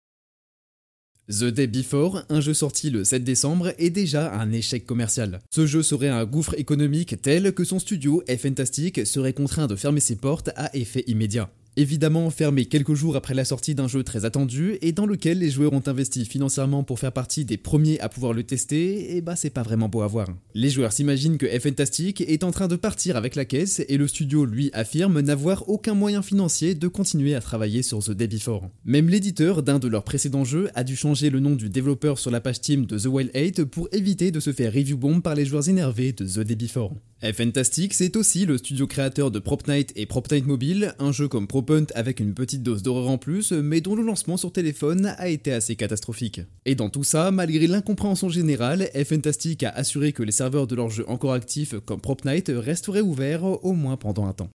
The 1.29 1.43
Day 1.43 1.67
Before, 1.67 2.23
un 2.29 2.41
jeu 2.41 2.55
sorti 2.55 2.89
le 2.89 3.03
7 3.03 3.23
décembre, 3.23 3.71
est 3.77 3.91
déjà 3.91 4.33
un 4.33 4.51
échec 4.51 4.83
commercial. 4.87 5.39
Ce 5.51 5.67
jeu 5.67 5.83
serait 5.83 6.09
un 6.09 6.25
gouffre 6.25 6.55
économique 6.57 7.21
tel 7.21 7.53
que 7.53 7.63
son 7.63 7.77
studio, 7.77 8.23
F-Fantastic, 8.27 9.05
serait 9.05 9.33
contraint 9.33 9.67
de 9.67 9.75
fermer 9.75 9.99
ses 9.99 10.15
portes 10.15 10.49
à 10.55 10.75
effet 10.75 11.03
immédiat. 11.05 11.51
Évidemment 11.77 12.29
fermé 12.29 12.65
quelques 12.65 12.93
jours 12.93 13.15
après 13.15 13.33
la 13.33 13.45
sortie 13.45 13.75
d'un 13.75 13.87
jeu 13.87 14.03
très 14.03 14.25
attendu 14.25 14.77
et 14.81 14.91
dans 14.91 15.05
lequel 15.05 15.39
les 15.39 15.49
joueurs 15.49 15.73
ont 15.73 15.83
investi 15.85 16.25
financièrement 16.25 16.83
pour 16.83 16.99
faire 16.99 17.11
partie 17.11 17.45
des 17.45 17.57
premiers 17.57 17.99
à 17.99 18.09
pouvoir 18.09 18.33
le 18.33 18.43
tester, 18.43 19.15
et 19.15 19.21
bah 19.21 19.35
c'est 19.35 19.49
pas 19.49 19.63
vraiment 19.63 19.87
beau 19.87 20.01
à 20.01 20.07
voir. 20.07 20.27
Les 20.53 20.69
joueurs 20.69 20.91
s'imaginent 20.91 21.37
que 21.37 21.45
F-Fantastic 21.45 22.21
est 22.21 22.43
en 22.43 22.51
train 22.51 22.67
de 22.67 22.75
partir 22.75 23.15
avec 23.15 23.35
la 23.35 23.45
caisse 23.45 23.81
et 23.87 23.97
le 23.97 24.07
studio 24.07 24.45
lui 24.45 24.69
affirme 24.73 25.21
n'avoir 25.21 25.69
aucun 25.69 25.93
moyen 25.93 26.21
financier 26.21 26.75
de 26.75 26.87
continuer 26.87 27.35
à 27.35 27.41
travailler 27.41 27.83
sur 27.83 28.03
The 28.03 28.11
Day 28.11 28.27
Before. 28.27 28.69
Même 28.85 29.09
l'éditeur 29.09 29.63
d'un 29.63 29.79
de 29.79 29.87
leurs 29.87 30.03
précédents 30.03 30.43
jeux 30.43 30.69
a 30.75 30.83
dû 30.83 30.95
changer 30.95 31.29
le 31.29 31.39
nom 31.39 31.55
du 31.55 31.69
développeur 31.69 32.19
sur 32.19 32.31
la 32.31 32.41
page 32.41 32.61
Team 32.61 32.85
de 32.85 32.97
The 32.97 33.05
Wild 33.05 33.31
8 33.33 33.65
pour 33.65 33.87
éviter 33.91 34.31
de 34.31 34.39
se 34.39 34.51
faire 34.51 34.73
review 34.73 34.97
bomb 34.97 35.21
par 35.21 35.35
les 35.35 35.45
joueurs 35.45 35.69
énervés 35.69 36.11
de 36.13 36.25
The 36.25 36.39
Day 36.39 36.55
Before. 36.55 36.93
F-Fantastic, 37.21 37.93
c'est 37.93 38.15
aussi 38.15 38.45
le 38.45 38.57
studio 38.57 38.87
créateur 38.87 39.29
de 39.29 39.39
Prop 39.39 39.67
Night 39.67 39.91
et 39.97 40.05
Prop 40.05 40.31
Night 40.31 40.47
Mobile, 40.47 40.95
un 40.99 41.11
jeu 41.11 41.27
comme 41.27 41.47
Propunt 41.47 41.87
avec 41.93 42.21
une 42.21 42.33
petite 42.33 42.63
dose 42.63 42.81
d'horreur 42.81 43.09
en 43.09 43.17
plus, 43.17 43.51
mais 43.51 43.81
dont 43.81 43.95
le 43.95 44.03
lancement 44.03 44.37
sur 44.37 44.53
téléphone 44.53 45.13
a 45.17 45.27
été 45.27 45.51
assez 45.51 45.75
catastrophique. 45.75 46.39
Et 46.63 46.75
dans 46.75 46.89
tout 46.89 47.03
ça, 47.03 47.31
malgré 47.31 47.67
l'incompréhension 47.67 48.29
générale, 48.29 48.89
F-Fantastic 48.95 49.63
a 49.63 49.69
assuré 49.71 50.13
que 50.13 50.23
les 50.23 50.31
serveurs 50.31 50.65
de 50.65 50.75
leur 50.75 50.89
jeu 50.89 51.03
encore 51.09 51.33
actifs 51.33 51.75
comme 51.85 51.99
Prop 51.99 52.23
Night 52.23 52.49
resteraient 52.55 53.01
ouverts 53.01 53.43
au 53.43 53.73
moins 53.73 53.97
pendant 53.97 54.25
un 54.25 54.33
temps. 54.33 54.49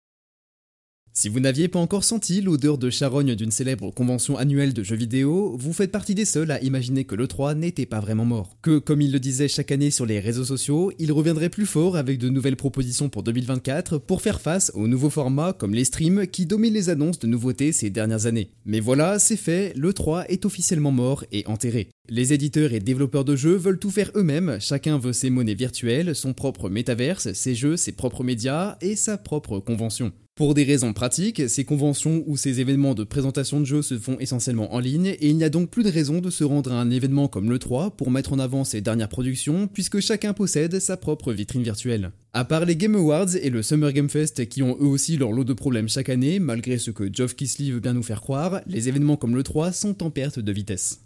Si 1.16 1.28
vous 1.28 1.38
n'aviez 1.38 1.68
pas 1.68 1.78
encore 1.78 2.02
senti 2.02 2.40
l'odeur 2.40 2.76
de 2.76 2.90
charogne 2.90 3.36
d'une 3.36 3.52
célèbre 3.52 3.92
convention 3.92 4.36
annuelle 4.36 4.74
de 4.74 4.82
jeux 4.82 4.96
vidéo, 4.96 5.54
vous 5.56 5.72
faites 5.72 5.92
partie 5.92 6.16
des 6.16 6.24
seuls 6.24 6.50
à 6.50 6.60
imaginer 6.60 7.04
que 7.04 7.14
l'E3 7.14 7.54
n'était 7.54 7.86
pas 7.86 8.00
vraiment 8.00 8.24
mort. 8.24 8.56
Que, 8.62 8.78
comme 8.78 9.00
il 9.00 9.12
le 9.12 9.20
disait 9.20 9.46
chaque 9.46 9.70
année 9.70 9.92
sur 9.92 10.06
les 10.06 10.18
réseaux 10.18 10.44
sociaux, 10.44 10.90
il 10.98 11.12
reviendrait 11.12 11.50
plus 11.50 11.66
fort 11.66 11.96
avec 11.96 12.18
de 12.18 12.28
nouvelles 12.28 12.56
propositions 12.56 13.10
pour 13.10 13.22
2024 13.22 13.98
pour 13.98 14.22
faire 14.22 14.40
face 14.40 14.72
aux 14.74 14.88
nouveaux 14.88 15.08
formats 15.08 15.52
comme 15.52 15.72
les 15.72 15.84
streams 15.84 16.26
qui 16.26 16.46
dominent 16.46 16.74
les 16.74 16.90
annonces 16.90 17.20
de 17.20 17.28
nouveautés 17.28 17.70
ces 17.70 17.90
dernières 17.90 18.26
années. 18.26 18.50
Mais 18.66 18.80
voilà, 18.80 19.20
c'est 19.20 19.36
fait, 19.36 19.72
l'E3 19.76 20.24
est 20.28 20.44
officiellement 20.44 20.90
mort 20.90 21.24
et 21.30 21.46
enterré. 21.46 21.90
Les 22.08 22.32
éditeurs 22.32 22.72
et 22.72 22.80
développeurs 22.80 23.24
de 23.24 23.36
jeux 23.36 23.54
veulent 23.54 23.78
tout 23.78 23.92
faire 23.92 24.10
eux-mêmes, 24.16 24.58
chacun 24.58 24.98
veut 24.98 25.12
ses 25.12 25.30
monnaies 25.30 25.54
virtuelles, 25.54 26.16
son 26.16 26.32
propre 26.32 26.68
métaverse, 26.68 27.32
ses 27.34 27.54
jeux, 27.54 27.76
ses 27.76 27.92
propres 27.92 28.24
médias 28.24 28.76
et 28.80 28.96
sa 28.96 29.16
propre 29.16 29.60
convention. 29.60 30.12
Pour 30.36 30.54
des 30.54 30.64
raisons 30.64 30.92
pratiques, 30.92 31.48
ces 31.48 31.64
conventions 31.64 32.24
ou 32.26 32.36
ces 32.36 32.58
événements 32.58 32.94
de 32.94 33.04
présentation 33.04 33.60
de 33.60 33.64
jeux 33.64 33.82
se 33.82 33.96
font 33.96 34.16
essentiellement 34.18 34.74
en 34.74 34.80
ligne 34.80 35.14
et 35.20 35.28
il 35.28 35.36
n'y 35.36 35.44
a 35.44 35.48
donc 35.48 35.70
plus 35.70 35.84
de 35.84 35.90
raison 35.90 36.20
de 36.20 36.28
se 36.28 36.42
rendre 36.42 36.72
à 36.72 36.80
un 36.80 36.90
événement 36.90 37.28
comme 37.28 37.48
l'E3 37.52 37.94
pour 37.94 38.10
mettre 38.10 38.32
en 38.32 38.40
avant 38.40 38.64
ses 38.64 38.80
dernières 38.80 39.08
productions 39.08 39.68
puisque 39.68 40.00
chacun 40.00 40.32
possède 40.32 40.80
sa 40.80 40.96
propre 40.96 41.32
vitrine 41.32 41.62
virtuelle. 41.62 42.10
À 42.32 42.44
part 42.44 42.64
les 42.64 42.74
Game 42.74 42.96
Awards 42.96 43.36
et 43.40 43.48
le 43.48 43.62
Summer 43.62 43.92
Game 43.92 44.10
Fest 44.10 44.48
qui 44.48 44.64
ont 44.64 44.76
eux 44.80 44.86
aussi 44.86 45.16
leur 45.16 45.30
lot 45.30 45.44
de 45.44 45.52
problèmes 45.52 45.88
chaque 45.88 46.08
année, 46.08 46.40
malgré 46.40 46.78
ce 46.78 46.90
que 46.90 47.08
Geoff 47.12 47.36
Kisley 47.36 47.70
veut 47.70 47.78
bien 47.78 47.92
nous 47.92 48.02
faire 48.02 48.20
croire, 48.20 48.60
les 48.66 48.88
événements 48.88 49.16
comme 49.16 49.36
l'E3 49.36 49.72
sont 49.72 50.02
en 50.02 50.10
perte 50.10 50.40
de 50.40 50.50
vitesse. 50.50 51.03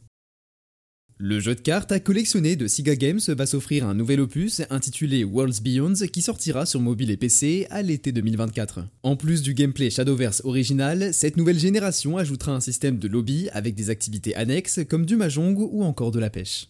Le 1.20 1.40
jeu 1.40 1.56
de 1.56 1.60
cartes 1.60 1.90
à 1.90 1.98
collectionner 1.98 2.54
de 2.54 2.68
Siga 2.68 2.94
Games 2.94 3.18
va 3.26 3.44
s'offrir 3.44 3.88
un 3.88 3.94
nouvel 3.94 4.20
opus 4.20 4.62
intitulé 4.70 5.24
Worlds 5.24 5.60
Beyond 5.60 5.94
qui 6.12 6.22
sortira 6.22 6.64
sur 6.64 6.80
mobile 6.80 7.10
et 7.10 7.16
PC 7.16 7.66
à 7.70 7.82
l'été 7.82 8.12
2024. 8.12 8.84
En 9.02 9.16
plus 9.16 9.42
du 9.42 9.52
gameplay 9.52 9.90
Shadowverse 9.90 10.42
original, 10.44 11.12
cette 11.12 11.36
nouvelle 11.36 11.58
génération 11.58 12.18
ajoutera 12.18 12.52
un 12.52 12.60
système 12.60 13.00
de 13.00 13.08
lobby 13.08 13.48
avec 13.52 13.74
des 13.74 13.90
activités 13.90 14.36
annexes 14.36 14.78
comme 14.88 15.06
du 15.06 15.16
mahjong 15.16 15.56
ou 15.58 15.82
encore 15.82 16.12
de 16.12 16.20
la 16.20 16.30
pêche. 16.30 16.68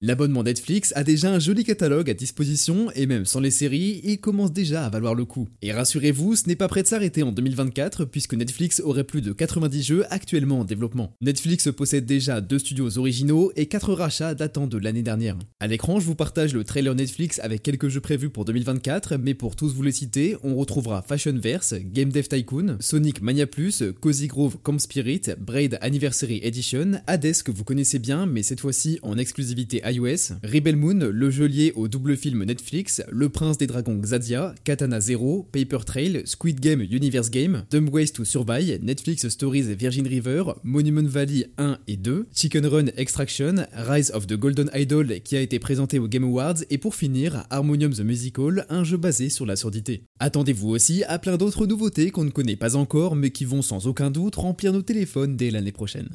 L'abonnement 0.00 0.44
Netflix 0.44 0.92
a 0.94 1.02
déjà 1.02 1.32
un 1.32 1.40
joli 1.40 1.64
catalogue 1.64 2.08
à 2.08 2.14
disposition 2.14 2.88
et 2.92 3.06
même 3.06 3.24
sans 3.24 3.40
les 3.40 3.50
séries, 3.50 4.00
il 4.04 4.20
commence 4.20 4.52
déjà 4.52 4.86
à 4.86 4.90
valoir 4.90 5.16
le 5.16 5.24
coup. 5.24 5.48
Et 5.60 5.72
rassurez-vous, 5.72 6.36
ce 6.36 6.46
n'est 6.46 6.54
pas 6.54 6.68
prêt 6.68 6.84
de 6.84 6.86
s'arrêter 6.86 7.24
en 7.24 7.32
2024 7.32 8.04
puisque 8.04 8.34
Netflix 8.34 8.78
aurait 8.78 9.02
plus 9.02 9.22
de 9.22 9.32
90 9.32 9.82
jeux 9.82 10.04
actuellement 10.10 10.60
en 10.60 10.64
développement. 10.64 11.16
Netflix 11.20 11.68
possède 11.76 12.06
déjà 12.06 12.40
deux 12.40 12.60
studios 12.60 12.96
originaux 12.96 13.50
et 13.56 13.66
quatre 13.66 13.92
rachats 13.92 14.36
datant 14.36 14.68
de 14.68 14.78
l'année 14.78 15.02
dernière. 15.02 15.36
À 15.58 15.66
l'écran, 15.66 15.98
je 15.98 16.06
vous 16.06 16.14
partage 16.14 16.54
le 16.54 16.62
trailer 16.62 16.94
Netflix 16.94 17.40
avec 17.40 17.64
quelques 17.64 17.88
jeux 17.88 18.00
prévus 18.00 18.30
pour 18.30 18.44
2024, 18.44 19.16
mais 19.16 19.34
pour 19.34 19.56
tous 19.56 19.74
vous 19.74 19.82
les 19.82 19.90
citer, 19.90 20.36
on 20.44 20.54
retrouvera 20.54 21.02
Fashionverse, 21.02 21.74
Game 21.74 22.12
Dev 22.12 22.28
Tycoon, 22.28 22.76
Sonic 22.78 23.20
Mania 23.20 23.48
Plus, 23.48 23.82
Cozy 24.00 24.28
Grove 24.28 24.58
Camp 24.62 24.78
Spirit, 24.78 25.22
Braid 25.40 25.76
Anniversary 25.80 26.38
Edition, 26.44 27.00
Hades 27.08 27.42
que 27.42 27.50
vous 27.50 27.64
connaissez 27.64 27.98
bien 27.98 28.26
mais 28.26 28.44
cette 28.44 28.60
fois-ci 28.60 29.00
en 29.02 29.18
exclusivité 29.18 29.82
iOS, 29.90 30.34
Rebel 30.42 30.76
Moon, 30.76 31.10
le 31.12 31.30
jeu 31.30 31.48
au 31.76 31.88
double 31.88 32.16
film 32.16 32.44
Netflix, 32.44 33.02
Le 33.10 33.28
Prince 33.28 33.58
des 33.58 33.66
Dragons 33.66 33.96
Xadia, 33.96 34.54
Katana 34.64 35.00
Zero, 35.00 35.48
Paper 35.52 35.78
Trail, 35.86 36.22
Squid 36.26 36.60
Game 36.60 36.80
Universe 36.80 37.30
Game, 37.30 37.64
Dumb 37.70 37.88
Ways 37.88 38.08
to 38.08 38.24
Survive, 38.24 38.80
Netflix 38.82 39.28
Stories 39.28 39.74
Virgin 39.74 40.06
River, 40.06 40.44
Monument 40.62 41.08
Valley 41.08 41.46
1 41.56 41.78
et 41.88 41.96
2, 41.96 42.26
Chicken 42.34 42.66
Run 42.66 42.86
Extraction, 42.96 43.66
Rise 43.74 44.10
of 44.14 44.26
the 44.26 44.34
Golden 44.34 44.70
Idol 44.74 45.20
qui 45.20 45.36
a 45.36 45.40
été 45.40 45.58
présenté 45.58 45.98
au 45.98 46.08
Game 46.08 46.24
Awards 46.24 46.58
et 46.70 46.78
pour 46.78 46.94
finir 46.94 47.46
Harmonium 47.50 47.92
the 47.92 48.00
Musical, 48.00 48.66
un 48.68 48.84
jeu 48.84 48.96
basé 48.96 49.30
sur 49.30 49.46
la 49.46 49.56
surdité. 49.56 50.02
Attendez-vous 50.20 50.68
aussi 50.68 51.04
à 51.04 51.18
plein 51.18 51.36
d'autres 51.36 51.66
nouveautés 51.66 52.10
qu'on 52.10 52.24
ne 52.24 52.30
connaît 52.30 52.56
pas 52.56 52.76
encore 52.76 53.16
mais 53.16 53.30
qui 53.30 53.44
vont 53.44 53.62
sans 53.62 53.86
aucun 53.86 54.10
doute 54.10 54.36
remplir 54.36 54.72
nos 54.72 54.82
téléphones 54.82 55.36
dès 55.36 55.50
l'année 55.50 55.72
prochaine. 55.72 56.08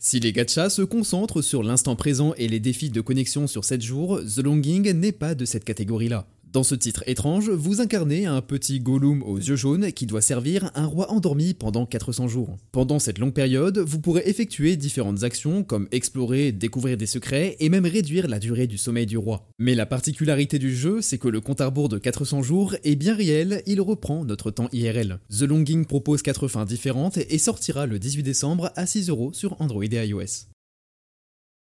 Si 0.00 0.20
les 0.20 0.32
gachas 0.32 0.70
se 0.70 0.82
concentrent 0.82 1.42
sur 1.42 1.64
l'instant 1.64 1.96
présent 1.96 2.32
et 2.36 2.46
les 2.46 2.60
défis 2.60 2.88
de 2.88 3.00
connexion 3.00 3.48
sur 3.48 3.64
7 3.64 3.82
jours, 3.82 4.20
The 4.20 4.38
Longing 4.38 4.92
n'est 4.92 5.10
pas 5.10 5.34
de 5.34 5.44
cette 5.44 5.64
catégorie-là. 5.64 6.24
Dans 6.50 6.62
ce 6.62 6.74
titre 6.74 7.04
étrange, 7.06 7.50
vous 7.50 7.82
incarnez 7.82 8.24
un 8.24 8.40
petit 8.40 8.80
Gollum 8.80 9.22
aux 9.22 9.36
yeux 9.36 9.56
jaunes 9.56 9.92
qui 9.92 10.06
doit 10.06 10.22
servir 10.22 10.70
un 10.74 10.86
roi 10.86 11.12
endormi 11.12 11.52
pendant 11.52 11.84
400 11.84 12.26
jours. 12.26 12.56
Pendant 12.72 12.98
cette 12.98 13.18
longue 13.18 13.34
période, 13.34 13.76
vous 13.76 14.00
pourrez 14.00 14.22
effectuer 14.24 14.76
différentes 14.76 15.24
actions 15.24 15.62
comme 15.62 15.88
explorer, 15.92 16.52
découvrir 16.52 16.96
des 16.96 17.04
secrets 17.04 17.56
et 17.60 17.68
même 17.68 17.84
réduire 17.84 18.28
la 18.28 18.38
durée 18.38 18.66
du 18.66 18.78
sommeil 18.78 19.04
du 19.04 19.18
roi. 19.18 19.46
Mais 19.58 19.74
la 19.74 19.84
particularité 19.84 20.58
du 20.58 20.74
jeu, 20.74 21.02
c'est 21.02 21.18
que 21.18 21.28
le 21.28 21.42
compte 21.42 21.60
à 21.60 21.66
rebours 21.66 21.90
de 21.90 21.98
400 21.98 22.42
jours 22.42 22.74
est 22.82 22.96
bien 22.96 23.14
réel, 23.14 23.62
il 23.66 23.82
reprend 23.82 24.24
notre 24.24 24.50
temps 24.50 24.70
IRL. 24.72 25.20
The 25.30 25.42
Longing 25.42 25.84
propose 25.84 26.22
4 26.22 26.48
fins 26.48 26.64
différentes 26.64 27.18
et 27.18 27.36
sortira 27.36 27.84
le 27.84 27.98
18 27.98 28.22
décembre 28.22 28.72
à 28.74 28.86
6€ 28.86 29.34
sur 29.34 29.60
Android 29.60 29.84
et 29.84 30.06
iOS. 30.06 30.48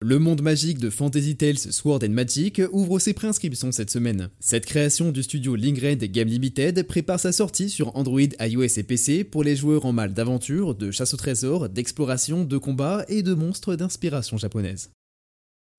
Le 0.04 0.18
monde 0.18 0.42
magique 0.42 0.80
de 0.80 0.90
Fantasy 0.90 1.36
Tales 1.36 1.56
Sword 1.56 2.00
and 2.04 2.10
Magic 2.10 2.60
ouvre 2.72 2.98
ses 2.98 3.12
préinscriptions 3.12 3.70
cette 3.70 3.90
semaine. 3.90 4.30
Cette 4.40 4.66
création 4.66 5.12
du 5.12 5.22
studio 5.22 5.54
Lingred 5.54 6.02
Game 6.10 6.26
Limited 6.26 6.82
prépare 6.88 7.20
sa 7.20 7.30
sortie 7.30 7.70
sur 7.70 7.96
Android, 7.96 8.18
iOS 8.40 8.78
et 8.78 8.82
PC 8.82 9.22
pour 9.22 9.44
les 9.44 9.54
joueurs 9.54 9.86
en 9.86 9.92
mal 9.92 10.12
d'aventure, 10.12 10.74
de 10.74 10.90
chasse 10.90 11.14
au 11.14 11.16
trésor, 11.16 11.68
d'exploration, 11.68 12.42
de 12.42 12.58
combat 12.58 13.04
et 13.06 13.22
de 13.22 13.32
monstres 13.32 13.76
d'inspiration 13.76 14.38
japonaise. 14.38 14.90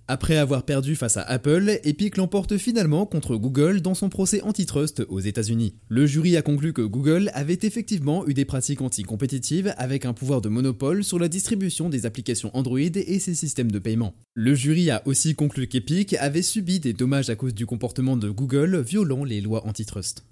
Après 0.09 0.35
avoir 0.35 0.63
perdu 0.63 0.97
face 0.97 1.15
à 1.15 1.21
Apple, 1.21 1.79
Epic 1.85 2.17
l'emporte 2.17 2.57
finalement 2.57 3.05
contre 3.05 3.37
Google 3.37 3.79
dans 3.79 3.93
son 3.93 4.09
procès 4.09 4.41
antitrust 4.41 5.05
aux 5.07 5.21
États-Unis. 5.21 5.75
Le 5.87 6.05
jury 6.05 6.35
a 6.35 6.41
conclu 6.41 6.73
que 6.73 6.81
Google 6.81 7.31
avait 7.33 7.59
effectivement 7.61 8.27
eu 8.27 8.33
des 8.33 8.43
pratiques 8.43 8.81
anticompétitives 8.81 9.73
avec 9.77 10.03
un 10.03 10.11
pouvoir 10.11 10.41
de 10.41 10.49
monopole 10.49 11.05
sur 11.05 11.19
la 11.19 11.29
distribution 11.29 11.87
des 11.87 12.05
applications 12.05 12.51
Android 12.53 12.79
et 12.79 13.19
ses 13.19 13.33
systèmes 13.33 13.71
de 13.71 13.79
paiement. 13.79 14.13
Le 14.33 14.53
jury 14.55 14.91
a 14.91 15.01
aussi 15.05 15.35
conclu 15.35 15.67
qu'Epic 15.67 16.15
avait 16.15 16.41
subi 16.41 16.81
des 16.81 16.91
dommages 16.91 17.29
à 17.29 17.37
cause 17.37 17.53
du 17.53 17.65
comportement 17.65 18.17
de 18.17 18.29
Google 18.29 18.81
violant 18.81 19.23
les 19.23 19.39
lois 19.39 19.65
antitrust. 19.65 20.25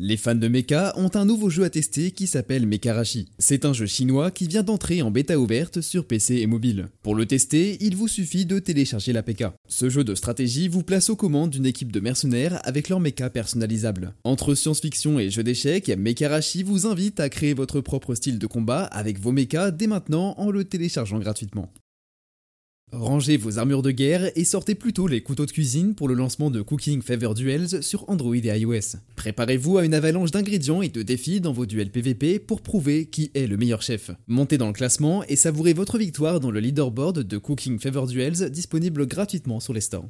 Les 0.00 0.16
fans 0.16 0.36
de 0.36 0.46
Mecha 0.46 0.92
ont 0.96 1.10
un 1.14 1.24
nouveau 1.24 1.50
jeu 1.50 1.64
à 1.64 1.70
tester 1.70 2.12
qui 2.12 2.28
s'appelle 2.28 2.68
Mekarashi. 2.68 3.26
C'est 3.40 3.64
un 3.64 3.72
jeu 3.72 3.86
chinois 3.86 4.30
qui 4.30 4.46
vient 4.46 4.62
d'entrer 4.62 5.02
en 5.02 5.10
bêta 5.10 5.36
ouverte 5.36 5.80
sur 5.80 6.06
PC 6.06 6.36
et 6.36 6.46
mobile. 6.46 6.86
Pour 7.02 7.16
le 7.16 7.26
tester, 7.26 7.76
il 7.80 7.96
vous 7.96 8.06
suffit 8.06 8.46
de 8.46 8.60
télécharger 8.60 9.12
l'APK. 9.12 9.46
Ce 9.66 9.88
jeu 9.88 10.04
de 10.04 10.14
stratégie 10.14 10.68
vous 10.68 10.84
place 10.84 11.10
aux 11.10 11.16
commandes 11.16 11.50
d'une 11.50 11.66
équipe 11.66 11.90
de 11.90 11.98
mercenaires 11.98 12.60
avec 12.62 12.88
leur 12.88 13.00
mecha 13.00 13.28
personnalisable. 13.28 14.14
Entre 14.22 14.54
science-fiction 14.54 15.18
et 15.18 15.30
jeu 15.30 15.42
d'échecs, 15.42 15.88
Mekarashi 15.88 16.62
vous 16.62 16.86
invite 16.86 17.18
à 17.18 17.28
créer 17.28 17.54
votre 17.54 17.80
propre 17.80 18.14
style 18.14 18.38
de 18.38 18.46
combat 18.46 18.84
avec 18.84 19.18
vos 19.18 19.32
mechas 19.32 19.72
dès 19.72 19.88
maintenant 19.88 20.36
en 20.38 20.52
le 20.52 20.62
téléchargeant 20.62 21.18
gratuitement. 21.18 21.72
Rangez 22.92 23.36
vos 23.36 23.58
armures 23.58 23.82
de 23.82 23.90
guerre 23.90 24.30
et 24.34 24.44
sortez 24.44 24.74
plutôt 24.74 25.06
les 25.06 25.20
couteaux 25.20 25.44
de 25.44 25.50
cuisine 25.50 25.94
pour 25.94 26.08
le 26.08 26.14
lancement 26.14 26.50
de 26.50 26.62
Cooking 26.62 27.02
Favor 27.02 27.34
Duels 27.34 27.82
sur 27.82 28.08
Android 28.08 28.34
et 28.34 28.58
iOS. 28.60 28.96
Préparez-vous 29.14 29.76
à 29.76 29.84
une 29.84 29.92
avalanche 29.92 30.30
d'ingrédients 30.30 30.80
et 30.80 30.88
de 30.88 31.02
défis 31.02 31.42
dans 31.42 31.52
vos 31.52 31.66
duels 31.66 31.90
PVP 31.90 32.38
pour 32.38 32.62
prouver 32.62 33.04
qui 33.06 33.30
est 33.34 33.46
le 33.46 33.58
meilleur 33.58 33.82
chef. 33.82 34.10
Montez 34.26 34.56
dans 34.56 34.68
le 34.68 34.72
classement 34.72 35.22
et 35.24 35.36
savourez 35.36 35.74
votre 35.74 35.98
victoire 35.98 36.40
dans 36.40 36.50
le 36.50 36.60
leaderboard 36.60 37.18
de 37.18 37.38
Cooking 37.38 37.78
Favor 37.78 38.06
Duels 38.06 38.50
disponible 38.50 39.06
gratuitement 39.06 39.60
sur 39.60 39.74
les 39.74 39.82
stores. 39.82 40.08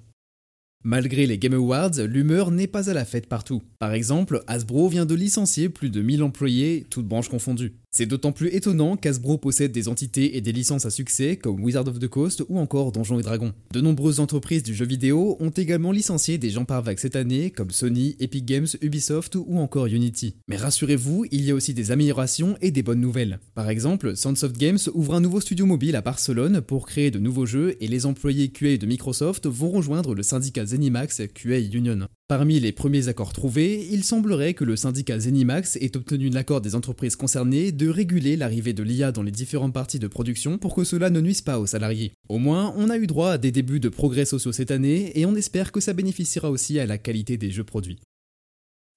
Malgré 0.85 1.26
les 1.26 1.38
Game 1.38 1.54
Awards, 1.54 1.99
l'humeur 2.06 2.52
n'est 2.52 2.68
pas 2.68 2.88
à 2.88 2.94
la 2.94 3.04
fête 3.04 3.26
partout. 3.26 3.62
Par 3.80 3.92
exemple, 3.92 4.44
Hasbro 4.47 4.88
vient 4.88 5.06
de 5.06 5.16
licencier 5.16 5.68
plus 5.68 5.90
de 5.90 6.00
1000 6.00 6.23
employés, 6.23 6.87
toutes 6.88 7.08
branches 7.08 7.28
confondues. 7.28 7.75
C'est 7.90 8.07
d'autant 8.07 8.33
plus 8.33 8.54
étonnant 8.54 8.97
qu'Hasbro 8.97 9.38
possède 9.38 9.73
des 9.73 9.88
entités 9.88 10.37
et 10.37 10.40
des 10.40 10.52
licences 10.52 10.85
à 10.85 10.90
succès 10.90 11.37
comme 11.37 11.62
Wizard 11.64 11.88
of 11.88 11.99
the 11.99 12.07
Coast 12.07 12.45
ou 12.49 12.59
encore 12.59 12.92
Donjons 12.92 13.18
et 13.18 13.23
Dragons. 13.23 13.54
De 13.73 13.80
nombreuses 13.80 14.21
entreprises 14.21 14.62
du 14.62 14.75
jeu 14.75 14.85
vidéo 14.85 15.37
ont 15.40 15.50
également 15.50 15.90
licencié 15.90 16.37
des 16.37 16.50
gens 16.50 16.66
par 16.66 16.83
vague 16.83 16.99
cette 16.99 17.16
année 17.16 17.50
comme 17.50 17.71
Sony, 17.71 18.14
Epic 18.21 18.45
Games, 18.45 18.66
Ubisoft 18.83 19.37
ou 19.37 19.59
encore 19.59 19.87
Unity. 19.87 20.37
Mais 20.49 20.57
rassurez-vous, 20.57 21.25
il 21.30 21.45
y 21.45 21.50
a 21.50 21.54
aussi 21.54 21.73
des 21.73 21.90
améliorations 21.90 22.57
et 22.61 22.71
des 22.71 22.83
bonnes 22.83 23.00
nouvelles. 23.00 23.40
Par 23.54 23.71
exemple, 23.71 24.16
Soundsoft 24.16 24.59
Games 24.59 24.78
ouvre 24.92 25.14
un 25.14 25.21
nouveau 25.21 25.40
studio 25.40 25.64
mobile 25.64 25.97
à 25.97 26.02
Barcelone 26.02 26.61
pour 26.61 26.87
créer 26.87 27.11
de 27.11 27.18
nouveaux 27.18 27.47
jeux 27.47 27.76
et 27.80 27.88
les 27.88 28.04
employés 28.04 28.50
QA 28.50 28.76
de 28.76 28.87
Microsoft 28.87 29.47
vont 29.47 29.71
rejoindre 29.71 30.14
le 30.14 30.23
syndicat 30.23 30.66
Zenimax 30.66 31.23
QA 31.35 31.59
Union. 31.59 32.07
Parmi 32.28 32.61
les 32.61 32.73
premiers 32.73 33.08
accords 33.08 33.32
trouvés, 33.32 33.88
il 33.90 34.04
semblerait 34.04 34.52
que 34.52 34.62
le 34.62 34.76
syndicat 34.76 35.18
Zenimax 35.18 35.76
ait 35.76 35.97
obtenu 35.97 36.28
l'accord 36.28 36.61
des 36.61 36.75
entreprises 36.75 37.16
concernées 37.16 37.73
de 37.73 37.88
réguler 37.88 38.37
l'arrivée 38.37 38.75
de 38.75 38.82
l'IA 38.82 39.12
dans 39.12 39.23
les 39.23 39.30
différentes 39.30 39.73
parties 39.73 39.99
de 39.99 40.08
production 40.08 40.58
pour 40.58 40.75
que 40.75 40.85
cela 40.85 41.08
ne 41.08 41.23
nuise 41.23 41.40
pas 41.40 41.58
aux 41.58 41.64
salariés. 41.64 42.12
Au 42.28 42.37
moins, 42.37 42.75
on 42.76 42.90
a 42.90 42.99
eu 42.99 43.06
droit 43.06 43.30
à 43.30 43.38
des 43.38 43.50
débuts 43.50 43.80
de 43.80 43.88
progrès 43.88 44.26
sociaux 44.26 44.52
cette 44.52 44.70
année 44.70 45.18
et 45.18 45.25
on 45.25 45.37
espère 45.37 45.73
que 45.73 45.80
ça 45.80 45.94
bénéficiera 45.94 46.50
aussi 46.50 46.78
à 46.78 46.85
la 46.85 46.99
qualité 46.99 47.38
des 47.38 47.50
jeux 47.50 47.64
produits. 47.64 47.99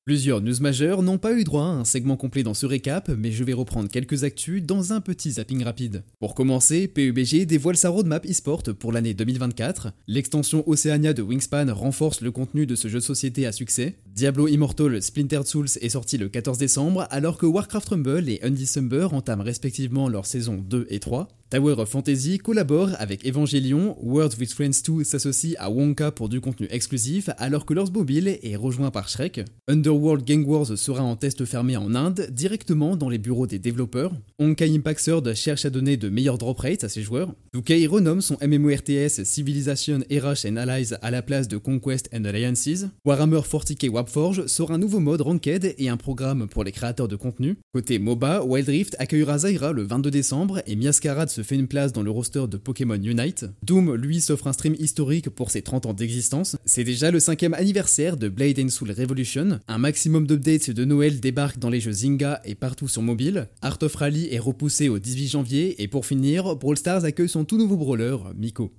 Plusieurs 0.04 0.42
news 0.42 0.60
majeures 0.62 1.04
n'ont 1.04 1.20
pas 1.20 1.34
eu 1.34 1.44
droit 1.44 1.62
à 1.62 1.68
un 1.68 1.86
segment 1.86 2.18
complet 2.18 2.42
dans 2.42 2.56
ce 2.56 2.66
récap, 2.66 3.10
mais 3.10 3.32
je 3.32 3.44
vais 3.44 3.54
reprendre 3.54 3.88
quelques 3.88 4.24
actus 4.24 4.64
dans 4.64 4.94
un 4.94 5.00
petit 5.00 5.34
zapping 5.34 5.64
rapide. 5.64 6.04
Pour 6.20 6.34
commencer, 6.34 6.88
PUBG 6.88 7.46
dévoile 7.46 7.78
sa 7.78 7.90
roadmap 7.90 8.26
eSport 8.26 8.64
pour 8.80 8.92
l'année 8.92 9.14
2024. 9.14 9.94
L'extension 10.08 10.68
Oceania 10.68 11.14
de 11.14 11.22
Wingspan 11.22 11.72
renforce 11.72 12.22
le 12.22 12.32
contenu 12.32 12.66
de 12.66 12.74
ce 12.74 12.88
jeu 12.88 12.98
de 12.98 13.04
société 13.04 13.46
à 13.46 13.52
succès. 13.52 14.00
Diablo 14.14 14.48
Immortal 14.48 15.02
Splintered 15.02 15.48
Souls 15.48 15.70
est 15.80 15.90
sorti 15.90 16.18
le 16.18 16.28
14 16.28 16.58
décembre, 16.58 17.08
alors 17.12 17.38
que 17.38 17.46
Warcraft 17.46 17.90
Rumble 17.90 18.30
et 18.30 18.40
Undecember 18.44 19.08
entament 19.14 19.42
respectivement 19.42 20.10
leur 20.10 20.26
saison 20.26 20.58
2 20.58 20.86
et 20.90 21.00
3. 21.00 21.30
Tower 21.52 21.74
of 21.80 21.90
Fantasy 21.90 22.38
collabore 22.38 22.92
avec 22.98 23.26
Evangelion, 23.26 23.98
World 24.02 24.34
with 24.40 24.54
Friends 24.54 24.84
2 24.88 25.04
s'associe 25.04 25.54
à 25.60 25.70
Wonka 25.70 26.12
pour 26.12 26.30
du 26.30 26.40
contenu 26.40 26.66
exclusif, 26.72 27.30
alors 27.38 27.66
que 27.66 27.74
Leurs 27.74 27.92
Mobile 27.92 28.40
est 28.42 28.56
rejoint 28.56 28.90
par 28.90 29.10
Shrek. 29.10 29.44
Underworld 29.68 30.26
Gang 30.26 30.48
Wars 30.48 30.78
sera 30.78 31.04
en 31.04 31.18
test 31.18 31.44
fermé 31.44 31.76
en 31.76 31.94
Inde, 31.94 32.30
directement 32.32 32.96
dans 32.96 33.10
les 33.10 33.18
bureaux 33.18 33.48
des 33.48 33.60
développeurs. 33.60 34.14
Honkai 34.40 34.74
Impact 34.74 35.34
cherche 35.34 35.66
à 35.66 35.70
donner 35.70 35.98
de 35.98 36.08
meilleurs 36.08 36.38
drop 36.38 36.60
rates 36.60 36.86
à 36.86 36.90
ses 36.90 37.02
joueurs. 37.02 37.34
2K 37.54 37.86
renomme 37.86 38.22
son 38.22 38.38
MMORTS 38.42 39.26
Civilization 39.26 40.00
Erash 40.10 40.46
and 40.46 40.56
Allies 40.56 40.94
à 41.02 41.12
la 41.12 41.22
place 41.22 41.50
de 41.50 41.58
Conquest 41.58 42.10
and 42.14 42.24
Alliances. 42.24 42.86
Warhammer 43.04 43.42
40k 43.42 43.90
Warforge 44.02 44.48
sort 44.48 44.72
un 44.72 44.80
nouveau 44.80 45.00
mode 45.00 45.22
Ranked 45.22 45.76
et 45.78 45.90
un 45.90 45.96
programme 45.96 46.48
pour 46.48 46.64
les 46.64 46.72
créateurs 46.72 47.08
de 47.08 47.16
contenu. 47.16 47.58
Côté 47.72 48.00
MOBA, 48.00 48.44
Wild 48.44 48.68
Rift 48.68 48.96
accueillera 48.98 49.38
Zyra 49.38 49.74
le 49.74 49.84
22 49.84 50.10
décembre 50.10 50.64
et 50.66 50.76
Miascarade 50.76 51.30
se 51.30 51.44
fait 51.44 51.54
une 51.54 51.68
place 51.68 51.94
dans 51.94 52.02
le 52.02 52.10
roster 52.10 52.46
de 52.50 52.58
Pokémon 52.58 52.96
Unite. 52.96 53.46
Doom, 53.62 53.94
lui, 53.94 54.20
s'offre 54.20 54.48
un 54.48 54.54
stream 54.54 54.76
historique 54.80 55.30
pour 55.30 55.52
ses 55.52 55.62
30 55.62 55.86
ans 55.86 55.94
d'existence. 55.94 56.58
C'est 56.66 56.84
déjà 56.84 57.12
le 57.12 57.20
cinquième 57.20 57.54
anniversaire 57.54 58.18
de 58.18 58.28
Blade 58.28 58.58
and 58.58 58.70
Soul 58.70 58.90
Revolution. 58.90 59.60
Un 59.68 59.78
maximum 59.78 60.26
d'updates 60.26 60.72
de 60.72 60.84
Noël 60.84 61.20
débarque 61.20 61.60
dans 61.60 61.70
les 61.70 61.80
jeux 61.80 61.92
Zynga 61.92 62.42
et 62.44 62.56
partout 62.56 62.88
sur 62.88 63.04
mobile. 63.04 63.50
Art 63.62 63.78
of 63.84 63.94
Rally 63.94 64.30
est 64.32 64.40
repoussé 64.40 64.90
au 64.90 64.98
18 64.98 65.28
janvier 65.28 65.80
et 65.84 65.88
pour 65.88 66.08
finir, 66.08 66.56
Brawl 66.56 66.76
Stars 66.76 67.06
accueille 67.06 67.30
son 67.30 67.46
tout 67.46 67.60
nouveau 67.60 67.78
brawler, 67.78 68.18
Miko. 68.36 68.72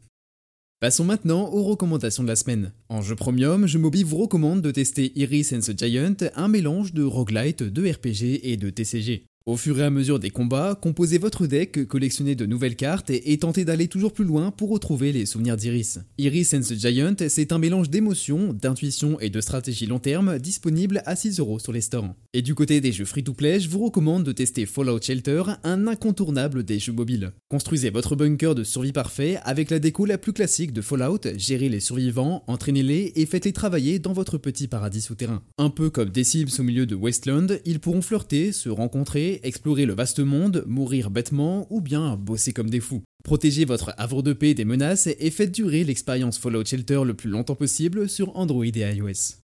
Passons 0.82 1.04
maintenant 1.04 1.48
aux 1.52 1.62
recommandations 1.62 2.24
de 2.24 2.28
la 2.28 2.34
semaine. 2.34 2.72
En 2.88 3.02
jeu 3.02 3.14
premium, 3.14 3.68
je 3.68 3.78
Mobi 3.78 4.02
vous 4.02 4.16
recommande 4.16 4.62
de 4.62 4.72
tester 4.72 5.12
Iris 5.14 5.52
and 5.52 5.60
the 5.60 5.78
Giant, 5.78 6.16
un 6.34 6.48
mélange 6.48 6.92
de 6.92 7.04
roguelite, 7.04 7.62
de 7.62 7.88
RPG 7.88 8.40
et 8.42 8.56
de 8.56 8.68
TCG. 8.68 9.26
Au 9.44 9.56
fur 9.56 9.80
et 9.80 9.82
à 9.82 9.90
mesure 9.90 10.20
des 10.20 10.30
combats, 10.30 10.78
composez 10.80 11.18
votre 11.18 11.48
deck, 11.48 11.88
collectionnez 11.88 12.36
de 12.36 12.46
nouvelles 12.46 12.76
cartes 12.76 13.10
et, 13.10 13.38
tentez 13.38 13.64
d'aller 13.64 13.88
toujours 13.88 14.12
plus 14.12 14.24
loin 14.24 14.52
pour 14.52 14.70
retrouver 14.70 15.10
les 15.10 15.26
souvenirs 15.26 15.56
d'Iris. 15.56 15.98
Iris 16.16 16.54
and 16.54 16.60
the 16.60 16.74
Giant, 16.74 17.16
c'est 17.28 17.50
un 17.50 17.58
mélange 17.58 17.90
d'émotions, 17.90 18.52
d'intuition 18.52 19.18
et 19.18 19.30
de 19.30 19.40
stratégie 19.40 19.86
long 19.86 19.98
terme 19.98 20.38
disponible 20.38 21.02
à 21.06 21.14
6€ 21.14 21.58
sur 21.58 21.72
les 21.72 21.80
stores. 21.80 22.14
Et 22.34 22.42
du 22.42 22.54
côté 22.54 22.80
des 22.80 22.92
jeux 22.92 23.04
free-to-play, 23.04 23.58
je 23.58 23.68
vous 23.68 23.84
recommande 23.84 24.22
de 24.22 24.30
tester 24.30 24.64
Fallout 24.64 25.02
Shelter, 25.02 25.42
un 25.64 25.88
incontournable 25.88 26.62
des 26.62 26.78
jeux 26.78 26.92
mobiles. 26.92 27.32
Construisez 27.48 27.90
votre 27.90 28.14
bunker 28.14 28.54
de 28.54 28.62
survie 28.62 28.92
parfait 28.92 29.40
avec 29.42 29.70
la 29.70 29.80
déco 29.80 30.04
la 30.04 30.18
plus 30.18 30.32
classique 30.32 30.72
de 30.72 30.82
Fallout, 30.82 31.18
gérez 31.36 31.68
les 31.68 31.80
survivants, 31.80 32.44
entraînez-les 32.46 33.12
et 33.16 33.26
faites-les 33.26 33.52
travailler 33.52 33.98
dans 33.98 34.12
votre 34.12 34.38
petit 34.38 34.68
paradis 34.68 35.00
souterrain. 35.00 35.42
Un 35.58 35.70
peu 35.70 35.90
comme 35.90 36.10
des 36.10 36.22
Sims 36.22 36.60
au 36.60 36.62
milieu 36.62 36.86
de 36.86 36.94
Wasteland, 36.94 37.48
ils 37.64 37.80
pourront 37.80 38.02
flirter, 38.02 38.52
se 38.52 38.68
rencontrer 38.68 39.31
explorer 39.42 39.86
le 39.86 39.94
vaste 39.94 40.20
monde, 40.20 40.64
mourir 40.66 41.10
bêtement 41.10 41.66
ou 41.70 41.80
bien 41.80 42.16
bosser 42.16 42.52
comme 42.52 42.70
des 42.70 42.80
fous. 42.80 43.02
Protégez 43.24 43.64
votre 43.64 43.94
havre 43.98 44.22
de 44.22 44.32
paix 44.32 44.54
des 44.54 44.64
menaces 44.64 45.06
et 45.06 45.30
faites 45.30 45.52
durer 45.52 45.84
l'expérience 45.84 46.38
Fallout 46.38 46.64
Shelter 46.64 47.02
le 47.04 47.14
plus 47.14 47.30
longtemps 47.30 47.54
possible 47.54 48.08
sur 48.08 48.36
Android 48.36 48.64
et 48.64 48.94
iOS. 48.94 49.42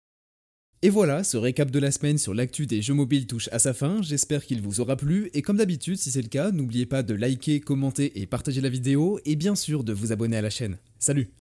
Et 0.81 0.91
voilà, 0.91 1.25
ce 1.25 1.37
récap 1.37 1.73
de 1.73 1.79
la 1.81 1.91
semaine 1.91 2.19
sur 2.19 2.35
l'actu 2.35 2.67
des 2.67 2.83
jeux 2.83 2.95
mobiles 2.95 3.27
touche 3.27 3.49
à 3.51 3.59
sa 3.59 3.75
fin, 3.75 4.01
j'espère 4.01 4.45
qu'il 4.45 4.63
vous 4.63 4.81
aura 4.81 4.97
plu, 4.97 5.29
et 5.35 5.43
comme 5.43 5.57
d'habitude, 5.57 5.97
si 5.97 6.13
c'est 6.13 6.23
le 6.23 6.29
cas, 6.29 6.53
n'oubliez 6.53 6.87
pas 6.87 7.03
de 7.03 7.15
liker, 7.15 7.59
commenter 7.59 8.21
et 8.21 8.27
partager 8.27 8.61
la 8.61 8.69
vidéo, 8.69 9.19
et 9.25 9.35
bien 9.35 9.57
sûr 9.57 9.83
de 9.83 9.93
vous 9.93 10.13
abonner 10.13 10.37
à 10.37 10.43
la 10.43 10.51
chaîne. 10.51 10.79
Salut 11.01 11.31